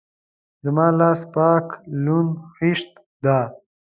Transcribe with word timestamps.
زما 0.63 0.87
لاس 0.99 1.21
پاک 1.33 1.67
لوند 2.03 2.31
خيشت 2.55 2.91
ده. 3.23 3.37